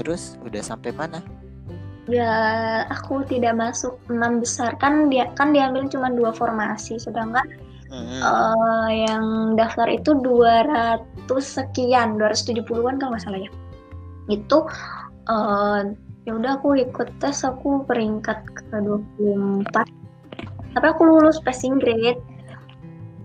[0.01, 1.21] Terus udah sampai mana?
[2.11, 2.33] ya
[2.91, 7.47] aku tidak masuk enam besar kan dia kan diambil cuma dua formasi sedangkan
[7.87, 8.19] Mm-mm.
[8.19, 11.07] eh, yang daftar itu 200
[11.39, 13.51] sekian 270-an kalau nggak salah ya
[14.27, 14.59] itu
[15.31, 15.81] eh,
[16.29, 19.65] ya udah aku ikut tes aku peringkat ke 24
[20.77, 22.21] tapi aku lulus passing grade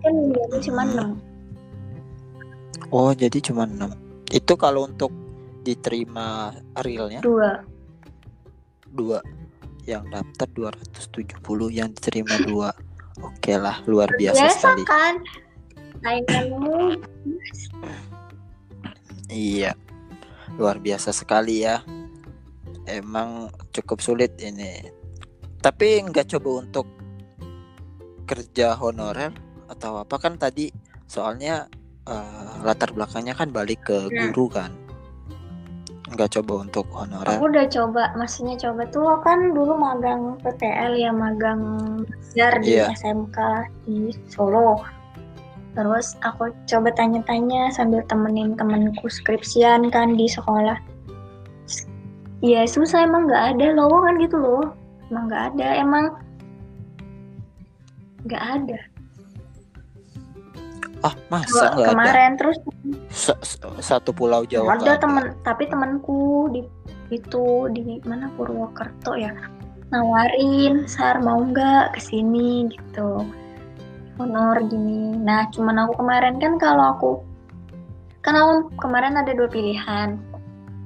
[0.00, 1.26] kan dia cuma 6
[2.94, 4.30] Oh, jadi cuma 6.
[4.30, 5.10] Itu kalau untuk
[5.66, 6.54] diterima
[6.86, 7.18] realnya?
[7.18, 7.58] Dua.
[8.86, 9.18] Dua.
[9.90, 12.70] Yang daftar 270 yang diterima dua.
[13.26, 14.82] Oke lah luar biasa, biasa sekali.
[14.86, 15.14] kan?
[19.26, 19.74] Iya.
[20.54, 21.82] Luar biasa sekali ya
[22.86, 24.86] emang cukup sulit ini
[25.60, 26.86] tapi nggak coba untuk
[28.26, 29.30] kerja honorer
[29.66, 30.70] atau apa kan tadi
[31.06, 31.66] soalnya
[32.06, 34.30] eh, latar belakangnya kan balik ke Hmm.
[34.30, 34.70] guru kan
[36.06, 41.10] nggak coba untuk honorer Aku udah coba, maksudnya coba tuh kan dulu magang PTL ya
[41.10, 41.58] magang
[42.06, 42.94] belajar di Iya.
[42.94, 43.38] SMK
[43.82, 44.86] di Solo.
[45.74, 50.78] Terus aku coba tanya-tanya sambil temenin temenku skripsian kan di sekolah.
[52.44, 54.64] Ya susah emang nggak ada lowongan gitu loh.
[55.08, 56.04] Emang nggak ada, emang
[58.26, 58.78] nggak ada.
[61.04, 61.90] ah masa Kalau nggak ada?
[61.92, 62.56] kemarin terus
[63.12, 66.64] Sa- sa- satu pulau Jawa ada temen tapi temanku di
[67.14, 69.30] itu di mana Purwokerto ya
[69.94, 73.22] nawarin sar mau nggak ke sini gitu.
[74.18, 75.14] Honor gini.
[75.20, 77.12] Nah cuman aku kemarin kan kalau aku
[78.24, 80.18] kan aku kemarin ada dua pilihan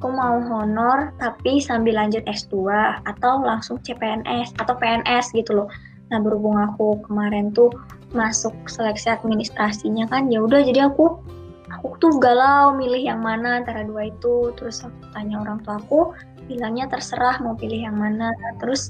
[0.00, 2.72] aku mau honor tapi sambil lanjut S2
[3.04, 5.68] atau langsung CPNS atau PNS gitu loh.
[6.08, 7.68] Nah berhubung aku kemarin tuh
[8.16, 11.20] masuk seleksi administrasinya kan ya udah jadi aku
[11.68, 14.56] aku tuh galau milih yang mana antara dua itu.
[14.56, 16.16] Terus aku tanya orang tua aku
[16.48, 18.32] bilangnya terserah mau pilih yang mana.
[18.56, 18.88] Terus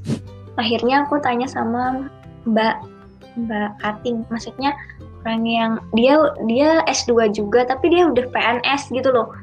[0.54, 2.06] akhirnya aku tanya sama
[2.46, 2.86] mbak
[3.34, 4.78] mbak Kating maksudnya
[5.26, 9.34] orang yang dia dia S2 juga tapi dia udah PNS gitu loh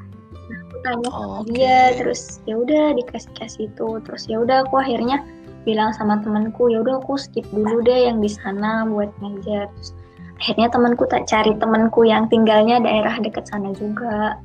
[0.84, 1.54] tanya sama Oke.
[1.54, 3.88] dia terus ya udah dikasih kasih itu.
[4.04, 5.22] Terus ya udah aku akhirnya
[5.66, 9.92] bilang sama temanku ya udah aku skip dulu deh yang di sana buat ngajar terus
[10.38, 14.38] akhirnya temanku tak cari temanku yang tinggalnya daerah dekat sana juga.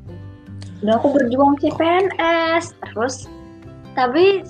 [0.84, 3.30] Udah aku berjuang CPNS terus
[3.94, 4.44] tapi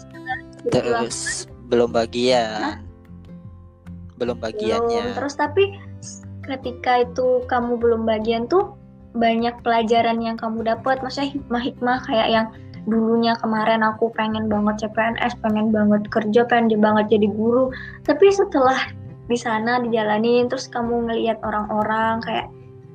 [0.71, 2.79] Terus belum bagian.
[4.15, 5.11] Belum bagiannya.
[5.11, 5.17] belum.
[5.19, 5.75] Terus tapi
[6.47, 8.75] ketika itu kamu belum bagian tuh
[9.13, 12.47] banyak pelajaran yang kamu dapat maksudnya hikmah-hikmah kayak yang
[12.83, 17.71] dulunya kemarin aku pengen banget CPNS pengen banget kerja pengen banget jadi guru.
[18.03, 18.91] Tapi setelah
[19.31, 22.47] di sana dijalanin terus kamu ngelihat orang-orang kayak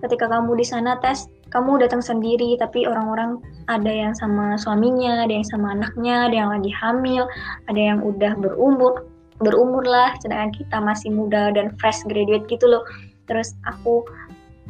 [0.04, 3.40] ketika kamu di sana tes kamu datang sendiri tapi orang-orang
[3.72, 7.24] ada yang sama suaminya ada yang sama anaknya ada yang lagi hamil
[7.72, 9.08] ada yang udah berumur
[9.40, 12.84] berumur lah sedangkan kita masih muda dan fresh graduate gitu loh.
[13.30, 14.04] Terus aku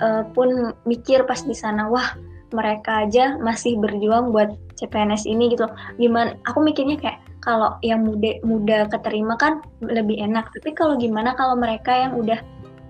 [0.02, 2.14] eh, pun mikir pas di sana wah
[2.52, 5.68] mereka aja masih berjuang buat CPNS ini gitu.
[6.00, 10.48] Gimana aku mikirnya kayak kalau yang muda muda keterima kan lebih enak.
[10.56, 12.40] Tapi kalau gimana kalau mereka yang udah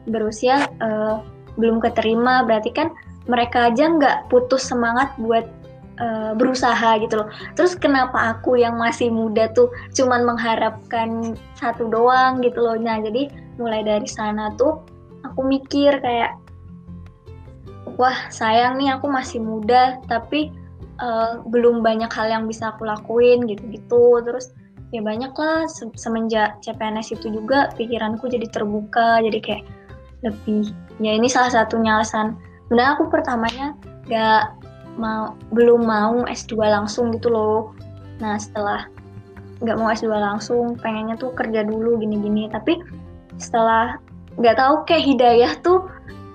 [0.08, 1.16] berusia eh,
[1.58, 2.94] belum keterima berarti kan
[3.28, 5.44] mereka aja nggak putus semangat buat
[5.98, 7.28] eh, berusaha gitu loh.
[7.58, 12.78] Terus kenapa aku yang masih muda tuh cuman mengharapkan satu doang gitu loh?
[12.78, 13.26] Nah jadi
[13.58, 14.78] mulai dari sana tuh
[15.26, 16.38] aku mikir kayak
[17.98, 20.54] wah sayang nih aku masih muda tapi
[21.02, 24.22] eh, belum banyak hal yang bisa aku lakuin gitu-gitu.
[24.22, 24.54] Terus
[24.94, 29.64] ya banyak lah se- semenjak CPNS itu juga pikiranku jadi terbuka jadi kayak
[30.24, 32.34] lebih ya ini salah satunya alasan
[32.66, 33.66] sebenarnya aku pertamanya
[34.08, 34.56] gak
[34.98, 37.70] mau belum mau S2 langsung gitu loh.
[38.18, 38.90] Nah setelah
[39.62, 42.50] nggak mau S2 langsung pengennya tuh kerja dulu gini-gini.
[42.50, 42.82] Tapi
[43.38, 43.94] setelah
[44.34, 45.86] nggak tahu kayak hidayah tuh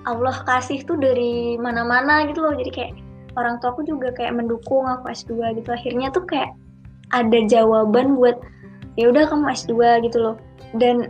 [0.04, 2.52] Allah kasih tuh dari mana-mana gitu loh.
[2.52, 2.92] Jadi kayak
[3.40, 5.68] orang tua aku juga kayak mendukung aku S2 gitu.
[5.72, 6.52] Akhirnya tuh kayak
[7.12, 8.36] ada jawaban buat
[9.00, 10.36] ya udah kamu S2 gitu loh.
[10.76, 11.08] Dan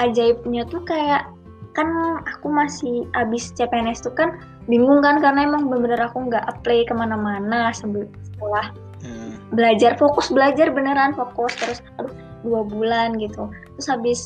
[0.00, 1.28] ajaibnya tuh kayak
[1.72, 1.88] kan
[2.28, 4.36] aku masih abis CPNS tuh kan
[4.68, 8.68] bingung kan karena emang bener-bener aku nggak apply ke mana-mana sebelum sekolah.
[9.02, 9.34] Hmm.
[9.50, 11.52] belajar fokus belajar beneran fokus.
[11.58, 12.14] Terus aduh
[12.46, 13.50] dua bulan gitu.
[13.76, 14.20] Terus habis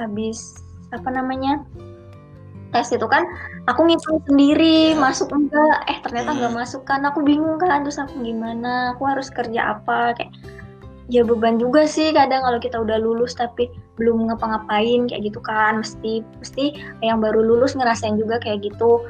[0.00, 0.56] habis
[0.92, 1.60] apa namanya
[2.72, 3.28] tes itu kan
[3.70, 5.86] aku ngitung sendiri masuk enggak.
[5.86, 7.06] Eh ternyata nggak masuk kan.
[7.06, 8.94] Aku bingung kan terus aku gimana?
[8.96, 10.16] Aku harus kerja apa?
[10.18, 10.32] Kayak
[11.10, 13.68] ya beban juga sih kadang kalau kita udah lulus tapi
[14.00, 15.82] belum ngapa-ngapain kayak gitu kan.
[15.82, 16.64] Mesti mesti
[17.04, 19.02] yang baru lulus ngerasain juga kayak gitu.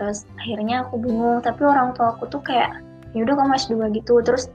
[0.00, 2.72] Terus akhirnya aku bingung tapi orang tua aku tuh kayak
[3.12, 4.24] ya udah kamu S2 gitu.
[4.24, 4.48] Terus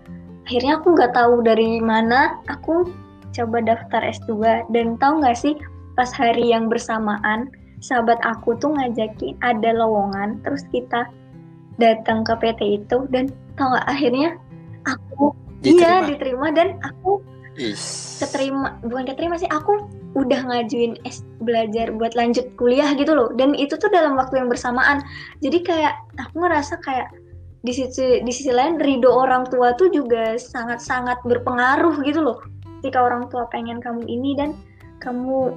[0.49, 2.89] akhirnya aku nggak tahu dari mana aku
[3.35, 5.53] coba daftar S2 dan tahu nggak sih
[5.93, 7.51] pas hari yang bersamaan
[7.85, 11.05] sahabat aku tuh ngajakin ada lowongan terus kita
[11.77, 14.29] datang ke PT itu dan tahu nggak akhirnya
[14.89, 16.09] aku iya Diterima.
[16.09, 17.21] diterima dan aku
[17.55, 18.19] Is.
[18.19, 23.55] keterima bukan keterima sih aku udah ngajuin S belajar buat lanjut kuliah gitu loh dan
[23.55, 24.99] itu tuh dalam waktu yang bersamaan
[25.39, 27.07] jadi kayak aku ngerasa kayak
[27.63, 32.37] di sisi di sisi lain ridho orang tua tuh juga sangat sangat berpengaruh gitu loh
[32.79, 34.51] ketika orang tua pengen kamu ini dan
[34.99, 35.55] kamu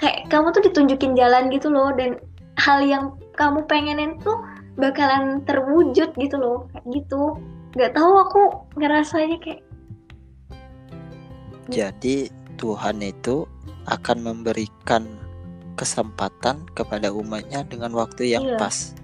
[0.00, 2.16] kayak kamu tuh ditunjukin jalan gitu loh dan
[2.56, 4.36] hal yang kamu pengenin tuh
[4.80, 7.36] bakalan terwujud gitu loh kayak gitu
[7.76, 8.42] nggak tahu aku
[8.80, 9.62] ngerasanya kayak
[11.70, 12.26] Jadi
[12.58, 13.46] Tuhan itu
[13.86, 15.06] akan memberikan
[15.78, 18.58] kesempatan kepada umatnya dengan waktu yang Iya.
[18.58, 18.98] pas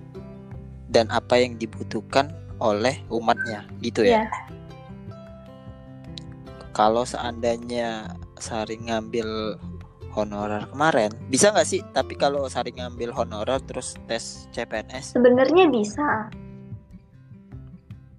[0.91, 4.27] dan apa yang dibutuhkan oleh umatnya gitu ya.
[4.27, 4.31] ya
[6.75, 9.57] Kalau seandainya Sari ngambil
[10.17, 11.85] honorer kemarin, bisa nggak sih?
[11.93, 16.33] Tapi kalau Sari ngambil honorer terus tes CPNS, Sebenarnya bisa.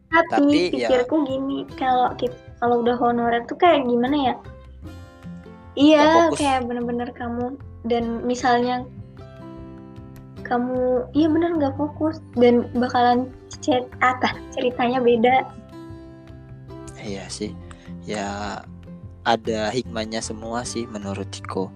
[0.07, 4.35] Tapi, Tapi ya- pikirku gini, kalau kita kalau udah honorer tuh kayak gimana ya?
[5.77, 7.53] Iya, kayak bener-bener kamu
[7.85, 8.81] dan misalnya
[10.41, 13.29] kamu iya bener nggak fokus dan bakalan
[13.61, 15.45] chat apa ceritanya beda.
[16.97, 17.53] iya sih.
[18.09, 18.63] Ya
[19.21, 21.69] ada hikmahnya semua sih menurut Tiko.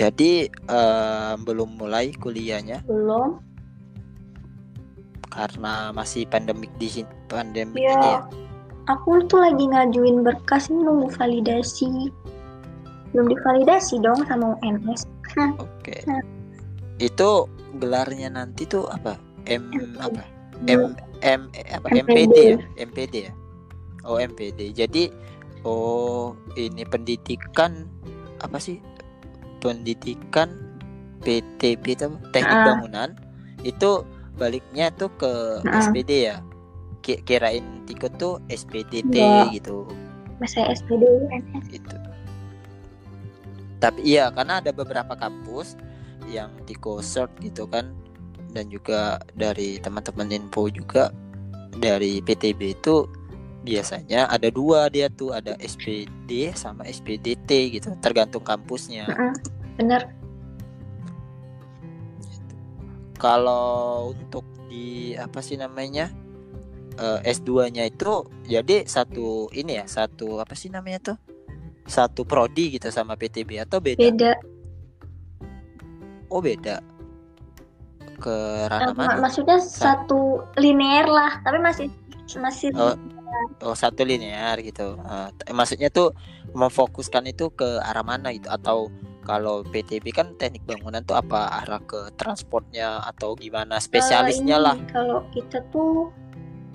[0.00, 3.36] Jadi eh, belum mulai kuliahnya Belum.
[5.30, 7.94] karena masih pandemik di sini pandemik Iya.
[7.94, 8.20] ini ya.
[8.90, 12.10] Aku tuh lagi ngajuin berkas ini nunggu validasi.
[13.14, 15.06] Belum divalidasi dong sama UNS.
[15.62, 16.02] Oke.
[16.10, 16.18] Nah.
[16.98, 17.46] Itu
[17.78, 19.14] gelarnya nanti tuh apa?
[19.46, 19.70] M
[20.02, 20.26] apa?
[20.66, 20.96] Belum.
[21.22, 21.86] M M apa?
[21.92, 22.10] MPD.
[22.10, 22.58] MPD ya?
[22.82, 23.32] MPD ya?
[24.02, 24.74] Oh, MPD.
[24.74, 25.12] Jadi
[25.62, 27.86] oh ini pendidikan
[28.42, 28.82] apa sih?
[29.60, 30.50] Pendidikan
[31.20, 32.08] PTB itu?
[32.32, 32.64] Teknik Ah.
[32.66, 33.10] bangunan
[33.60, 34.02] itu
[34.34, 35.80] baliknya tuh ke Ah.
[35.80, 36.36] SPD ya.
[37.00, 39.56] Ki- Kirain Tiko tuh SPDT Enggak.
[39.56, 39.88] gitu.
[40.36, 41.04] Masa SPD
[41.70, 41.96] itu
[43.80, 45.72] tapi iya karena ada beberapa kampus
[46.28, 47.88] yang Tiko search gitu kan
[48.52, 51.08] dan juga dari teman-teman info juga
[51.74, 53.08] dari PTB itu
[53.60, 59.04] biasanya ada dua dia tuh ada SPD sama SPDT gitu tergantung kampusnya
[59.76, 60.08] Bener.
[63.16, 66.08] kalau untuk di apa sih namanya
[66.96, 68.12] eh, S2-nya itu
[68.44, 71.18] jadi satu ini ya satu apa sih namanya tuh
[71.84, 74.32] satu prodi gitu sama PTB atau beda Beda.
[76.30, 76.78] Oh beda.
[78.16, 78.30] Ke
[78.70, 79.08] ranah Eh, mana?
[79.10, 81.90] mak- maksudnya satu linear lah, tapi masih
[82.38, 82.94] masih Oh.
[83.60, 84.96] Oh satu linear gitu.
[85.36, 86.16] T- maksudnya tuh
[86.56, 88.88] memfokuskan itu ke arah mana gitu atau
[89.24, 94.76] kalau PTB kan teknik bangunan tuh apa arah ke transportnya atau gimana spesialisnya lah.
[94.80, 96.08] ini, Kalau kita tuh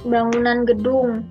[0.06, 1.26] bangunan gedung.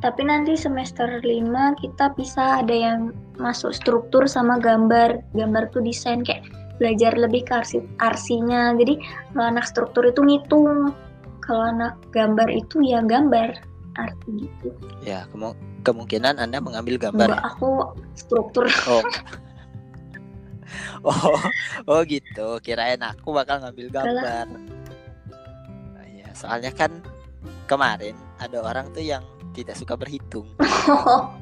[0.00, 5.20] Tapi nanti semester 5 kita bisa ada yang masuk struktur sama gambar.
[5.36, 6.48] Gambar tuh desain kayak
[6.80, 8.72] belajar lebih ke arsi arsinya.
[8.80, 8.96] Jadi
[9.36, 10.96] kalau anak struktur itu ngitung.
[11.44, 14.68] Kalau anak gambar itu ya gambar arti gitu.
[15.02, 17.28] Ya kemu- kemungkinan anda mengambil gambar.
[17.34, 17.50] Enggak, ya?
[17.50, 17.70] aku
[18.14, 18.64] struktur.
[18.86, 19.04] Oh.
[21.08, 21.40] oh,
[21.90, 22.58] oh gitu.
[22.62, 24.46] Kirain aku bakal ngambil gambar.
[25.96, 27.02] Nah, ya, soalnya kan
[27.66, 29.22] kemarin ada orang tuh yang
[29.54, 30.46] tidak suka berhitung.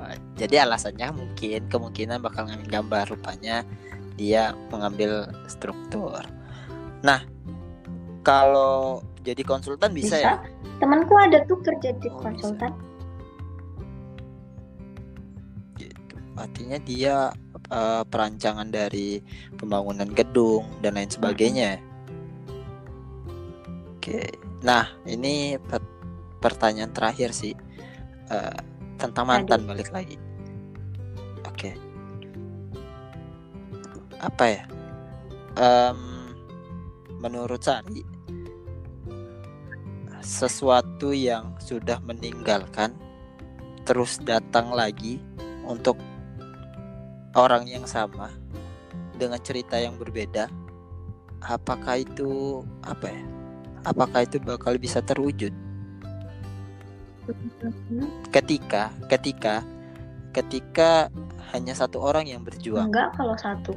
[0.00, 3.60] Nah, Jadi alasannya mungkin kemungkinan bakal ngambil gambar rupanya
[4.16, 6.24] dia mengambil struktur.
[7.04, 7.20] Nah,
[8.24, 10.34] kalau jadi konsultan bisa, ya?
[10.80, 12.24] Temanku ada tuh kerja di Oh, bisa.
[12.24, 12.72] konsultan.
[15.76, 16.14] Gitu.
[16.36, 17.16] Artinya dia
[17.70, 19.20] eh, perancangan dari
[19.60, 21.78] pembangunan gedung dan lain sebagainya.
[23.96, 24.24] Oke.
[24.64, 25.84] Nah, ini per-
[26.40, 27.52] pertanyaan terakhir sih
[28.30, 28.58] Eh,
[28.94, 30.14] tentang mantan balik lagi.
[31.50, 31.74] Oke.
[34.22, 34.62] Apa ya?
[35.58, 36.30] Em,
[37.18, 38.06] menurut Sari,
[40.20, 42.94] sesuatu yang sudah meninggalkan
[43.84, 45.18] terus datang lagi
[45.64, 45.96] untuk
[47.36, 48.30] orang yang sama
[49.16, 50.48] dengan cerita yang berbeda,
[51.44, 53.22] apakah itu apa ya?
[53.80, 55.52] Apakah itu bakal bisa terwujud?
[58.30, 59.62] ketika ketika
[60.34, 61.10] ketika
[61.50, 63.74] hanya satu orang yang berjuang Enggak kalau satu.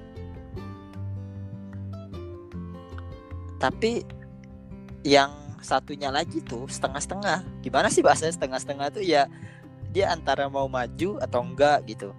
[3.57, 4.03] tapi
[5.07, 5.31] yang
[5.63, 7.41] satunya lagi tuh setengah-setengah.
[7.63, 9.03] Gimana sih bahasanya setengah-setengah tuh?
[9.03, 9.31] Ya
[9.95, 12.11] dia antara mau maju atau enggak gitu.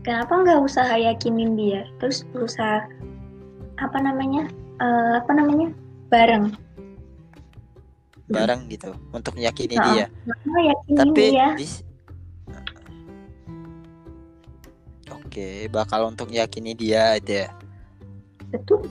[0.00, 1.84] Kenapa nggak usaha yakinin dia?
[2.00, 2.88] Terus berusaha
[3.76, 4.48] apa namanya
[4.80, 5.68] uh, apa namanya
[6.08, 6.56] bareng.
[8.30, 10.06] Bareng gitu untuk yakini Nah, dia.
[10.38, 11.48] yakinin tapi dia.
[11.58, 11.84] di-
[15.10, 17.50] oke bakal untuk yakini dia aja.
[18.54, 18.86] Betul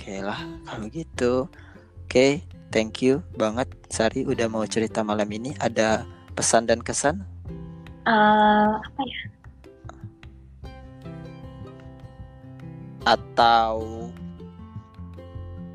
[0.00, 1.44] oke lah kalau gitu.
[2.08, 2.40] Oke
[2.72, 5.52] thank you banget Sari udah mau cerita malam ini.
[5.60, 7.20] Ada pesan dan kesan?
[8.08, 9.20] Eh, apa ya?
[13.04, 14.08] Atau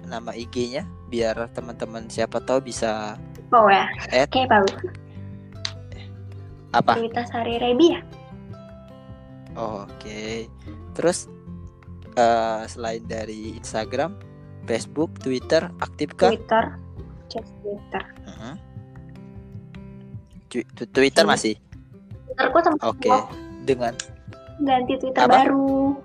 [0.09, 3.17] nama IG-nya biar teman-teman siapa tahu bisa
[3.53, 3.85] oh ya.
[4.25, 4.73] oke bagus
[6.75, 6.99] apa?
[6.99, 8.01] Cerita Sari Rebi ya?
[9.55, 10.51] Oh, Oke.
[10.91, 11.31] Terus
[12.15, 14.15] eh, selain dari Instagram,
[14.63, 16.31] Facebook, Twitter, aktifkah?
[16.31, 16.65] Twitter
[17.27, 18.03] cek Twitter.
[20.47, 21.55] Twi- tu- Twitter masih.
[22.25, 23.09] Twitterku sempat Oke.
[23.09, 23.27] lock,
[23.61, 23.93] Dengan
[24.57, 25.43] ganti Twitter Apa?
[25.43, 25.97] baru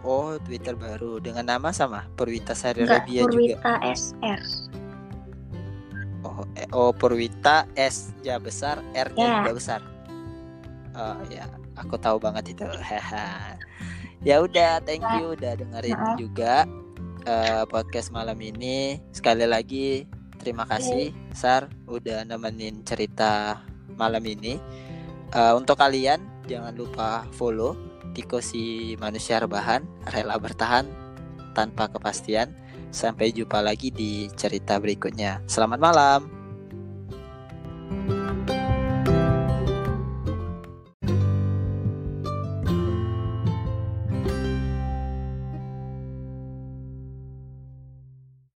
[0.00, 3.28] oh Twitter baru dengan nama sama Purwita Sari enggak juga.
[3.28, 4.40] Purwita SR
[6.20, 9.34] Oh, eh, oh Purwita S ja besar, R-nya Ya.
[9.40, 9.80] juga besar.
[10.92, 12.64] Oh ya, aku tahu banget itu.
[12.88, 13.56] Haha.
[14.26, 16.16] Ya udah, thank you udah dengerin Maaf.
[16.20, 16.54] juga
[17.24, 19.00] eh, podcast malam ini.
[19.12, 20.04] Sekali lagi
[20.40, 23.60] terima kasih Sar udah nemenin cerita
[23.96, 24.60] malam ini.
[25.30, 27.76] Eh, untuk kalian jangan lupa follow
[28.10, 30.86] Tiko si manusia rebahan rela bertahan
[31.54, 32.50] tanpa kepastian.
[32.90, 35.38] Sampai jumpa lagi di cerita berikutnya.
[35.46, 36.39] Selamat malam.